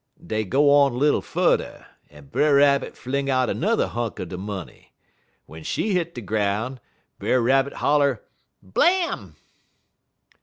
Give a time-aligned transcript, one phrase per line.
[0.25, 4.95] "Dey go on little furder, en Brer Rabbit fling out 'n'er hunk er de money.
[5.45, 6.79] Wen she hit de groun',
[7.19, 8.23] Brer Rabbit holler:
[8.63, 9.35] "'Blam!'